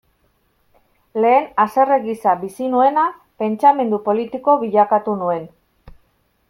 [1.25, 3.05] Lehen haserre gisa bizi nuena,
[3.43, 5.45] pentsamendu politiko bilakatu nuen.